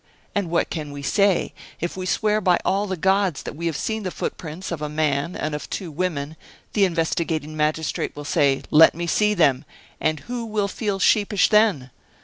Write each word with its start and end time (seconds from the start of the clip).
And 0.33 0.49
what 0.49 0.71
can 0.71 0.89
we 0.91 1.03
say? 1.03 1.53
If 1.79 1.95
we 1.95 2.07
swear 2.07 2.41
by 2.41 2.57
all 2.65 2.87
the 2.87 2.97
gods 2.97 3.43
that 3.43 3.55
we 3.55 3.67
have 3.67 3.77
seen 3.77 4.01
the 4.01 4.09
footprints 4.09 4.71
of 4.71 4.81
a 4.81 4.89
man 4.89 5.35
and 5.35 5.53
of 5.53 5.69
two 5.69 5.91
women, 5.91 6.37
the 6.73 6.85
investigating 6.85 7.55
magistrate 7.55 8.15
will 8.15 8.25
say, 8.25 8.63
'Let 8.71 8.95
me 8.95 9.05
see 9.05 9.35
them.' 9.35 9.63
And 9.99 10.21
who 10.21 10.43
will 10.47 10.67
feel 10.67 10.97
sheepish 10.97 11.49
then? 11.49 11.91